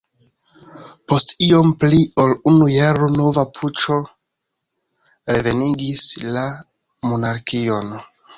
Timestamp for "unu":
2.51-2.69